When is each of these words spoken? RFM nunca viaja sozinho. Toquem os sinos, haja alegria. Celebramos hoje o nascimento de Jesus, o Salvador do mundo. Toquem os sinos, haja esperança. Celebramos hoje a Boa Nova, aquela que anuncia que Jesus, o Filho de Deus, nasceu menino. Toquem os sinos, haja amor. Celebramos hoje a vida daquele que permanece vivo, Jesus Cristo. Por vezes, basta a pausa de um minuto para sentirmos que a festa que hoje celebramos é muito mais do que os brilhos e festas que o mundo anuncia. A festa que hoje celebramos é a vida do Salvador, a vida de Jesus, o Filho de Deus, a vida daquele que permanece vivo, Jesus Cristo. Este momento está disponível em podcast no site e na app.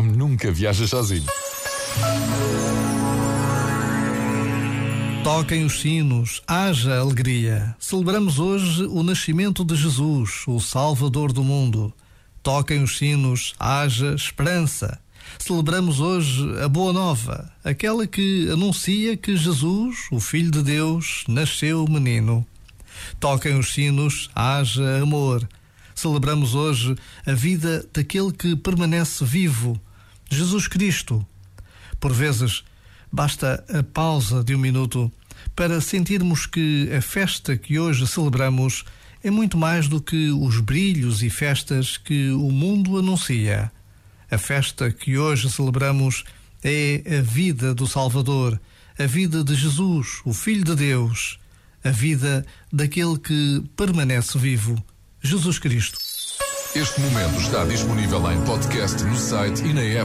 RFM 0.00 0.16
nunca 0.16 0.50
viaja 0.50 0.86
sozinho. 0.86 1.26
Toquem 5.22 5.64
os 5.64 5.80
sinos, 5.80 6.42
haja 6.46 6.98
alegria. 6.98 7.76
Celebramos 7.78 8.38
hoje 8.38 8.84
o 8.84 9.02
nascimento 9.02 9.64
de 9.64 9.76
Jesus, 9.76 10.42
o 10.46 10.58
Salvador 10.58 11.32
do 11.32 11.44
mundo. 11.44 11.92
Toquem 12.42 12.82
os 12.82 12.96
sinos, 12.96 13.54
haja 13.58 14.14
esperança. 14.14 14.98
Celebramos 15.38 16.00
hoje 16.00 16.42
a 16.62 16.68
Boa 16.68 16.92
Nova, 16.92 17.52
aquela 17.62 18.06
que 18.06 18.48
anuncia 18.50 19.16
que 19.16 19.36
Jesus, 19.36 20.08
o 20.10 20.18
Filho 20.18 20.50
de 20.50 20.62
Deus, 20.62 21.24
nasceu 21.28 21.86
menino. 21.86 22.44
Toquem 23.20 23.58
os 23.58 23.72
sinos, 23.72 24.30
haja 24.34 25.02
amor. 25.02 25.46
Celebramos 25.94 26.54
hoje 26.54 26.96
a 27.26 27.32
vida 27.32 27.86
daquele 27.92 28.32
que 28.32 28.56
permanece 28.56 29.22
vivo, 29.24 29.78
Jesus 30.30 30.68
Cristo. 30.68 31.26
Por 31.98 32.12
vezes, 32.12 32.62
basta 33.12 33.64
a 33.68 33.82
pausa 33.82 34.42
de 34.44 34.54
um 34.54 34.58
minuto 34.58 35.12
para 35.56 35.80
sentirmos 35.80 36.46
que 36.46 36.88
a 36.96 37.02
festa 37.02 37.56
que 37.56 37.78
hoje 37.78 38.06
celebramos 38.06 38.84
é 39.22 39.30
muito 39.30 39.58
mais 39.58 39.88
do 39.88 40.00
que 40.00 40.30
os 40.30 40.60
brilhos 40.60 41.22
e 41.22 41.28
festas 41.28 41.98
que 41.98 42.30
o 42.30 42.50
mundo 42.50 42.96
anuncia. 42.96 43.70
A 44.30 44.38
festa 44.38 44.90
que 44.90 45.18
hoje 45.18 45.50
celebramos 45.50 46.24
é 46.62 47.18
a 47.18 47.20
vida 47.20 47.74
do 47.74 47.86
Salvador, 47.86 48.58
a 48.98 49.06
vida 49.06 49.42
de 49.42 49.54
Jesus, 49.54 50.20
o 50.24 50.32
Filho 50.32 50.64
de 50.64 50.76
Deus, 50.76 51.38
a 51.82 51.90
vida 51.90 52.46
daquele 52.72 53.18
que 53.18 53.62
permanece 53.76 54.38
vivo, 54.38 54.82
Jesus 55.22 55.58
Cristo. 55.58 55.98
Este 56.74 57.00
momento 57.00 57.40
está 57.40 57.64
disponível 57.64 58.30
em 58.30 58.40
podcast 58.44 59.02
no 59.02 59.16
site 59.16 59.64
e 59.64 59.72
na 59.72 59.82
app. 59.82 59.98